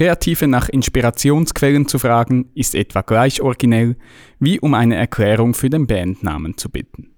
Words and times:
Kreative 0.00 0.48
nach 0.48 0.70
Inspirationsquellen 0.70 1.86
zu 1.86 1.98
fragen, 1.98 2.50
ist 2.54 2.74
etwa 2.74 3.02
gleich 3.02 3.42
originell, 3.42 3.96
wie 4.38 4.58
um 4.58 4.72
eine 4.72 4.96
Erklärung 4.96 5.52
für 5.52 5.68
den 5.68 5.86
Bandnamen 5.86 6.56
zu 6.56 6.70
bitten. 6.70 7.10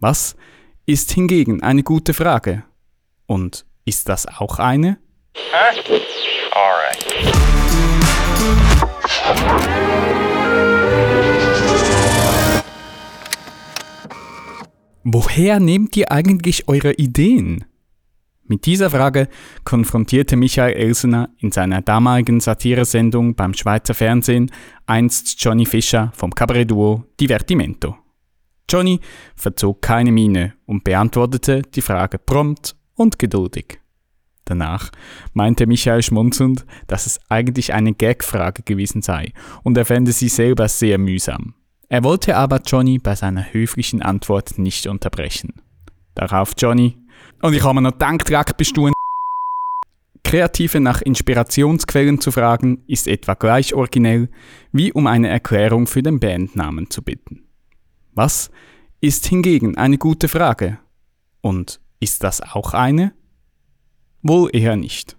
Was 0.00 0.34
ist 0.84 1.12
hingegen 1.12 1.62
eine 1.62 1.84
gute 1.84 2.14
Frage? 2.14 2.64
Und 3.26 3.66
ist 3.84 4.08
das 4.08 4.26
auch 4.26 4.58
eine? 4.58 4.98
Huh? 5.36 6.00
Alright. 6.50 7.06
Woher 15.04 15.60
nehmt 15.60 15.96
ihr 15.96 16.10
eigentlich 16.10 16.66
eure 16.66 16.94
Ideen? 16.94 17.64
Mit 18.50 18.64
dieser 18.64 18.88
Frage 18.88 19.28
konfrontierte 19.64 20.34
Michael 20.34 20.72
Elsener 20.72 21.28
in 21.38 21.52
seiner 21.52 21.82
damaligen 21.82 22.40
Satiresendung 22.40 23.34
beim 23.34 23.52
Schweizer 23.52 23.92
Fernsehen 23.92 24.50
einst 24.86 25.42
Johnny 25.44 25.66
Fischer 25.66 26.10
vom 26.14 26.34
Cabaret-Duo 26.34 27.04
Divertimento. 27.20 27.96
Johnny 28.70 29.00
verzog 29.36 29.82
keine 29.82 30.12
Miene 30.12 30.54
und 30.64 30.82
beantwortete 30.82 31.60
die 31.60 31.82
Frage 31.82 32.18
prompt 32.18 32.74
und 32.94 33.18
geduldig. 33.18 33.80
Danach 34.46 34.92
meinte 35.34 35.66
Michael 35.66 36.02
schmunzelnd, 36.02 36.64
dass 36.86 37.04
es 37.04 37.20
eigentlich 37.28 37.74
eine 37.74 37.92
Gag-Frage 37.92 38.62
gewesen 38.62 39.02
sei 39.02 39.34
und 39.62 39.76
er 39.76 39.84
fände 39.84 40.12
sie 40.12 40.30
selber 40.30 40.68
sehr 40.68 40.96
mühsam. 40.96 41.54
Er 41.90 42.02
wollte 42.02 42.34
aber 42.34 42.62
Johnny 42.64 42.98
bei 42.98 43.14
seiner 43.14 43.52
höflichen 43.52 44.00
Antwort 44.00 44.56
nicht 44.56 44.86
unterbrechen. 44.86 45.52
Darauf 46.14 46.52
Johnny, 46.56 46.96
und 47.42 47.54
ich 47.54 47.62
habe 47.62 47.80
mir 47.80 47.82
noch 47.82 47.98
gedacht, 47.98 48.56
bist 48.56 48.76
du 48.76 48.86
ein 48.86 48.92
Kreative 50.24 50.80
nach 50.80 51.00
Inspirationsquellen 51.02 52.20
zu 52.20 52.30
fragen, 52.32 52.82
ist 52.86 53.08
etwa 53.08 53.34
gleich 53.34 53.74
originell, 53.74 54.28
wie 54.72 54.92
um 54.92 55.06
eine 55.06 55.28
Erklärung 55.28 55.86
für 55.86 56.02
den 56.02 56.20
Bandnamen 56.20 56.90
zu 56.90 57.02
bitten. 57.02 57.44
Was 58.14 58.50
ist 59.00 59.26
hingegen 59.26 59.76
eine 59.76 59.98
gute 59.98 60.28
Frage? 60.28 60.78
Und 61.40 61.80
ist 62.00 62.24
das 62.24 62.40
auch 62.40 62.74
eine? 62.74 63.12
Wohl 64.22 64.50
eher 64.52 64.76
nicht. 64.76 65.16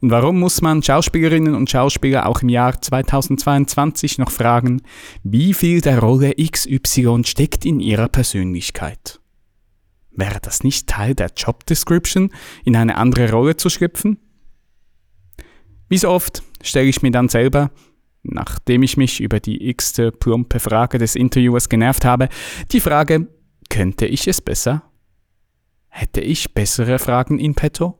Und 0.00 0.10
warum 0.10 0.40
muss 0.40 0.60
man 0.60 0.82
Schauspielerinnen 0.82 1.54
und 1.54 1.70
Schauspieler 1.70 2.26
auch 2.26 2.42
im 2.42 2.48
Jahr 2.48 2.80
2022 2.80 4.18
noch 4.18 4.30
fragen, 4.30 4.82
wie 5.22 5.54
viel 5.54 5.80
der 5.80 6.00
Rolle 6.00 6.34
XY 6.34 7.22
steckt 7.24 7.64
in 7.64 7.80
ihrer 7.80 8.08
Persönlichkeit? 8.08 9.21
Wäre 10.14 10.40
das 10.40 10.62
nicht 10.62 10.88
Teil 10.88 11.14
der 11.14 11.30
Job 11.36 11.64
Description, 11.66 12.30
in 12.64 12.76
eine 12.76 12.96
andere 12.96 13.30
Rolle 13.30 13.56
zu 13.56 13.70
schlüpfen? 13.70 14.18
Wie 15.88 15.98
so 15.98 16.10
oft 16.10 16.42
stelle 16.62 16.88
ich 16.88 17.02
mir 17.02 17.10
dann 17.10 17.28
selber, 17.28 17.70
nachdem 18.22 18.82
ich 18.82 18.96
mich 18.96 19.20
über 19.20 19.40
die 19.40 19.68
x-te 19.68 20.12
plumpe 20.12 20.60
Frage 20.60 20.98
des 20.98 21.16
Interviewers 21.16 21.68
genervt 21.68 22.04
habe, 22.04 22.28
die 22.70 22.80
Frage, 22.80 23.28
könnte 23.68 24.06
ich 24.06 24.28
es 24.28 24.40
besser? 24.40 24.82
Hätte 25.88 26.20
ich 26.20 26.54
bessere 26.54 26.98
Fragen 26.98 27.38
in 27.38 27.54
petto? 27.54 27.98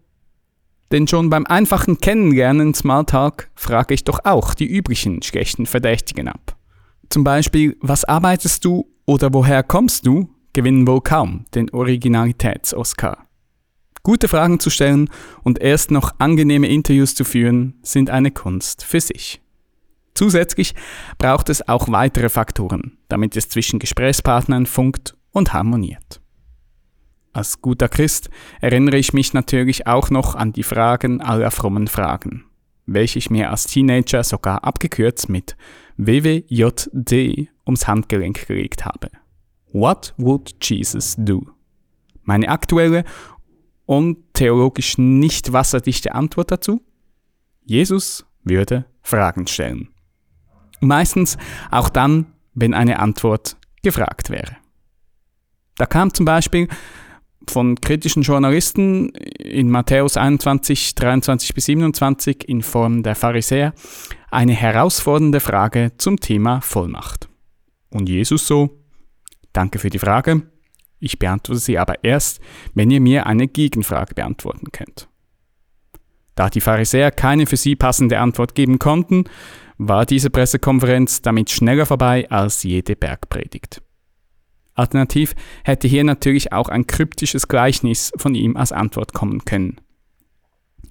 Denn 0.90 1.08
schon 1.08 1.30
beim 1.30 1.46
einfachen 1.46 1.98
Kennenlernen 1.98 2.74
Smalltalk 2.74 3.50
frage 3.55 3.94
ich 3.94 4.05
doch 4.05 4.20
auch 4.24 4.52
die 4.52 4.66
üblichen 4.66 5.22
schlechten 5.22 5.64
Verdächtigen 5.64 6.28
ab. 6.28 6.56
Zum 7.08 7.24
Beispiel, 7.24 7.77
was 7.80 8.05
arbeitest 8.05 8.64
du 8.64 8.86
oder 9.06 9.33
woher 9.33 9.62
kommst 9.62 10.06
du? 10.06 10.28
Gewinnen 10.53 10.86
wohl 10.86 11.00
kaum 11.00 11.45
den 11.55 11.70
Originalitäts-Oscar. 11.70 13.27
Gute 14.03 14.27
Fragen 14.27 14.58
zu 14.58 14.69
stellen 14.69 15.08
und 15.45 15.61
erst 15.61 15.91
noch 15.91 16.12
angenehme 16.19 16.69
Interviews 16.69 17.14
zu 17.14 17.25
führen, 17.25 17.78
sind 17.83 18.11
eine 18.11 18.33
Kunst 18.33 18.84
für 18.84 19.00
sich. 19.00 19.41
Zusätzlich 20.14 20.75
braucht 21.19 21.48
es 21.48 21.67
auch 21.69 21.89
weitere 21.89 22.28
Faktoren, 22.28 22.98
damit 23.08 23.36
es 23.36 23.48
zwischen 23.48 23.78
Gesprächspartnern 23.78 24.67
funkt 24.67 25.17
und 25.30 25.52
harmoniert. 25.52 26.20
Als 27.33 27.63
guter 27.63 27.89
Christ 27.89 28.29
erinnere 28.61 28.98
ich 28.98 29.14
mich 29.14 29.33
natürlich 29.33 29.86
auch 29.86 30.11
noch 30.11 30.34
an 30.34 30.52
die 30.52 30.63
Fragen 30.63 31.23
aller 31.23 31.51
frommen 31.51 31.89
Fragen, 31.89 32.45
welche 32.84 33.19
ich 33.19 33.30
mir 33.30 33.51
als 33.51 33.64
Teenager 33.64 34.23
sogar 34.23 34.64
abgekürzt 34.64 35.29
mit 35.30 35.57
WWJD 35.96 37.48
ums 37.64 37.86
Handgelenk 37.86 38.46
gelegt 38.46 38.84
habe. 38.84 39.08
What 39.72 40.14
would 40.16 40.55
Jesus 40.62 41.16
do? 41.18 41.46
Meine 42.24 42.48
aktuelle 42.48 43.05
und 43.86 44.18
theologisch 44.34 44.98
nicht 44.98 45.52
wasserdichte 45.52 46.14
Antwort 46.14 46.50
dazu? 46.50 46.83
Jesus 47.64 48.24
würde 48.44 48.84
Fragen 49.02 49.46
stellen. 49.46 49.88
Meistens 50.80 51.38
auch 51.70 51.88
dann, 51.88 52.27
wenn 52.55 52.74
eine 52.74 52.98
Antwort 52.98 53.56
gefragt 53.83 54.30
wäre. 54.30 54.56
Da 55.77 55.86
kam 55.86 56.12
zum 56.12 56.27
Beispiel 56.27 56.68
von 57.48 57.77
kritischen 57.80 58.22
Journalisten 58.22 59.08
in 59.10 59.70
Matthäus 59.70 60.16
21, 60.16 60.94
23 60.94 61.54
bis 61.54 61.64
27 61.66 62.48
in 62.48 62.62
Form 62.62 63.02
der 63.02 63.14
Pharisäer 63.14 63.72
eine 64.30 64.52
herausfordernde 64.52 65.40
Frage 65.40 65.92
zum 65.98 66.20
Thema 66.20 66.60
Vollmacht. 66.60 67.28
Und 67.90 68.08
Jesus 68.08 68.46
so, 68.46 68.82
Danke 69.52 69.79
für 69.79 69.90
die 69.90 69.98
Frage. 69.98 70.42
Ich 70.98 71.18
beantworte 71.18 71.61
sie 71.61 71.79
aber 71.79 72.05
erst, 72.05 72.40
wenn 72.74 72.90
ihr 72.90 73.01
mir 73.01 73.27
eine 73.27 73.48
Gegenfrage 73.48 74.14
beantworten 74.14 74.70
könnt. 74.73 75.08
Da 76.35 76.48
die 76.48 76.61
Pharisäer 76.61 77.11
keine 77.11 77.46
für 77.46 77.57
sie 77.57 77.77
passende 77.77 78.18
Antwort 78.18 78.55
geben 78.55 78.79
konnten, 78.79 79.24
war 79.79 80.07
diese 80.07 80.30
Pressekonferenz 80.30 81.23
damit 81.23 81.51
schneller 81.51 81.86
vorbei 81.86 82.30
als 82.30 82.63
jede 82.63 82.96
Bergpredigt. 82.96 83.83
Alternativ 84.74 85.35
hätte 85.64 85.89
hier 85.89 86.05
natürlich 86.05 86.52
auch 86.52 86.69
ein 86.69 86.86
kryptisches 86.86 87.48
Gleichnis 87.48 88.13
von 88.17 88.34
ihm 88.34 88.57
als 88.57 88.73
Antwort 88.73 89.13
kommen 89.13 89.45
können. 89.45 89.80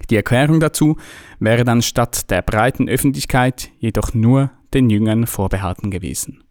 Die 0.09 0.15
Erklärung 0.15 0.59
dazu 0.59 0.97
wäre 1.39 1.63
dann 1.63 1.81
statt 1.81 2.29
der 2.29 2.41
breiten 2.41 2.89
Öffentlichkeit 2.89 3.71
jedoch 3.79 4.13
nur 4.13 4.51
den 4.73 4.89
Jüngern 4.89 5.25
vorbehalten 5.25 5.89
gewesen. 5.89 6.43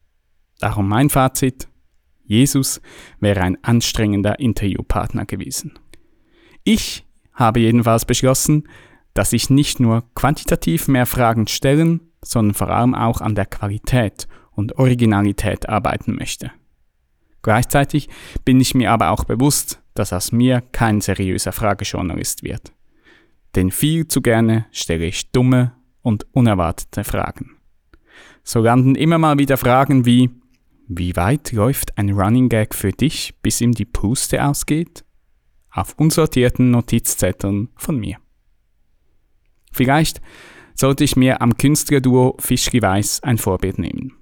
Darum 0.58 0.88
mein 0.88 1.10
Fazit, 1.10 1.68
Jesus 2.30 2.80
wäre 3.18 3.40
ein 3.40 3.58
anstrengender 3.64 4.38
Interviewpartner 4.38 5.26
gewesen. 5.26 5.76
Ich 6.62 7.04
habe 7.34 7.58
jedenfalls 7.58 8.04
beschlossen, 8.04 8.68
dass 9.14 9.32
ich 9.32 9.50
nicht 9.50 9.80
nur 9.80 10.04
quantitativ 10.14 10.86
mehr 10.86 11.06
Fragen 11.06 11.48
stellen, 11.48 12.12
sondern 12.22 12.54
vor 12.54 12.68
allem 12.70 12.94
auch 12.94 13.20
an 13.20 13.34
der 13.34 13.46
Qualität 13.46 14.28
und 14.52 14.78
Originalität 14.78 15.68
arbeiten 15.68 16.14
möchte. 16.14 16.52
Gleichzeitig 17.42 18.08
bin 18.44 18.60
ich 18.60 18.76
mir 18.76 18.92
aber 18.92 19.10
auch 19.10 19.24
bewusst, 19.24 19.82
dass 19.94 20.12
aus 20.12 20.30
mir 20.30 20.60
kein 20.60 21.00
seriöser 21.00 21.50
Fragejournalist 21.50 22.44
wird. 22.44 22.72
Denn 23.56 23.72
viel 23.72 24.06
zu 24.06 24.22
gerne 24.22 24.66
stelle 24.70 25.06
ich 25.06 25.32
dumme 25.32 25.72
und 26.02 26.28
unerwartete 26.30 27.02
Fragen. 27.02 27.56
So 28.44 28.60
landen 28.60 28.94
immer 28.94 29.18
mal 29.18 29.38
wieder 29.38 29.56
Fragen 29.56 30.06
wie, 30.06 30.30
wie 30.92 31.14
weit 31.14 31.52
läuft 31.52 31.96
ein 31.98 32.10
Running 32.10 32.48
Gag 32.48 32.74
für 32.74 32.90
dich, 32.90 33.34
bis 33.42 33.60
ihm 33.60 33.70
die 33.70 33.84
Puste 33.84 34.44
ausgeht? 34.44 35.04
Auf 35.70 35.94
unsortierten 35.96 36.72
Notizzetteln 36.72 37.68
von 37.76 37.96
mir. 37.96 38.16
Vielleicht 39.70 40.20
sollte 40.74 41.04
ich 41.04 41.14
mir 41.14 41.42
am 41.42 41.56
Künstlerduo 41.56 42.36
Fischli 42.40 42.82
Weiß 42.82 43.22
ein 43.22 43.38
Vorbild 43.38 43.78
nehmen. 43.78 44.14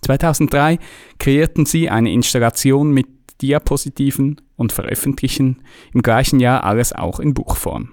2003 0.00 0.78
kreierten 1.18 1.66
sie 1.66 1.90
eine 1.90 2.10
Installation 2.10 2.92
mit 2.92 3.06
Diapositiven 3.42 4.40
und 4.56 4.72
veröffentlichen 4.72 5.60
im 5.92 6.00
gleichen 6.00 6.40
Jahr 6.40 6.64
alles 6.64 6.94
auch 6.94 7.20
in 7.20 7.34
Buchform. 7.34 7.90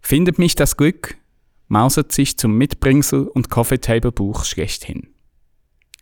Findet 0.00 0.38
mich 0.38 0.54
das 0.54 0.78
Glück, 0.78 1.18
mausert 1.66 2.10
sich 2.10 2.38
zum 2.38 2.56
Mitbringsel 2.56 3.28
und 3.28 3.50
Coffee 3.50 3.80
Table 3.80 4.12
Buch 4.12 4.46
schlechthin. 4.46 5.08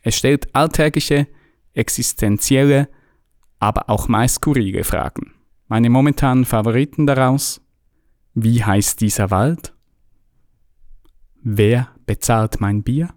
Es 0.07 0.15
stellt 0.15 0.55
alltägliche, 0.55 1.27
existenzielle, 1.73 2.87
aber 3.59 3.89
auch 3.89 4.07
meist 4.07 4.35
skurrile 4.35 4.85
Fragen. 4.85 5.33
Meine 5.67 5.89
momentanen 5.89 6.45
Favoriten 6.45 7.05
daraus? 7.05 7.59
Wie 8.33 8.63
heißt 8.63 9.01
dieser 9.01 9.31
Wald? 9.31 9.75
Wer 11.43 11.93
bezahlt 12.05 12.61
mein 12.61 12.83
Bier? 12.83 13.13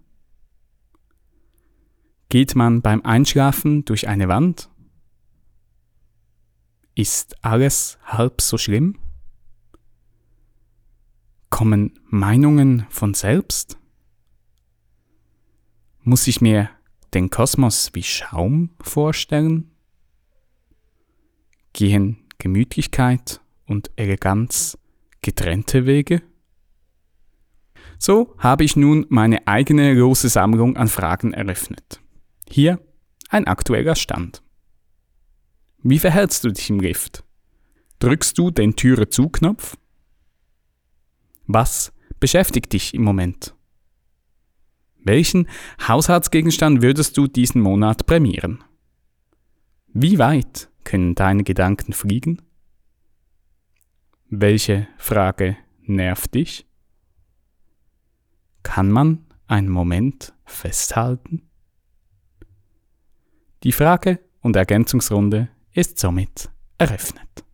Geht 2.29 2.57
man 2.57 2.83
beim 2.83 3.03
Einschlafen 3.03 3.85
durch 3.85 4.09
eine 4.09 4.27
Wand? 4.27 4.69
Ist 6.97 7.45
alles 7.45 8.01
halb 8.05 8.41
so 8.41 8.59
schlimm? 8.59 8.99
Kommen 11.51 12.01
Meinungen 12.07 12.85
von 12.91 13.15
selbst? 13.15 13.79
Muss 16.03 16.27
ich 16.27 16.41
mir 16.41 16.69
den 17.15 17.31
Kosmos 17.31 17.91
wie 17.95 18.03
Schaum 18.03 18.71
vorstellen? 18.81 19.71
Gehen 21.73 22.19
Gemütlichkeit 22.39 23.41
und 23.67 23.91
Eleganz 23.97 24.79
getrennte 25.23 25.87
Wege? 25.87 26.23
So 27.99 28.35
habe 28.39 28.65
ich 28.65 28.77
nun 28.77 29.07
meine 29.09 29.47
eigene 29.47 29.93
lose 29.95 30.29
Sammlung 30.29 30.77
an 30.77 30.89
Fragen 30.89 31.33
eröffnet. 31.35 32.01
Hier 32.49 32.81
ein 33.29 33.47
aktueller 33.47 33.95
Stand. 33.95 34.43
Wie 35.83 35.99
verhältst 35.99 36.45
du 36.45 36.51
dich 36.51 36.71
im 36.71 36.81
Lift? 36.81 37.25
Drückst 37.99 38.39
du 38.39 38.51
den 38.51 38.77
Türe 38.77 39.09
zu 39.09 39.29
Knopf? 39.29 39.77
Was 41.47 41.93
beschäftigt 42.19 42.73
dich 42.73 42.95
im 42.95 43.03
Moment? 43.03 43.55
Welchen 45.03 45.49
Haushaltsgegenstand 45.87 46.83
würdest 46.83 47.17
du 47.17 47.27
diesen 47.27 47.63
Monat 47.63 48.07
prämieren? 48.07 48.63
Wie 49.93 50.19
weit 50.19 50.71
können 50.85 51.15
deine 51.15 51.43
Gedanken 51.43 51.93
fliegen? 51.93 52.43
Welche 54.29 54.87
Frage 54.99 55.57
nervt 55.83 56.35
dich? 56.35 56.67
Kann 58.63 58.91
man 58.91 59.27
einen 59.47 59.69
Moment 59.69 60.33
festhalten? 60.45 61.49
Die 63.65 63.73
Frage- 63.73 64.21
und 64.41 64.57
Ergänzungsrunde 64.57 65.49
ist 65.73 65.99
somit 65.99 66.51
eröffnet. 66.79 67.45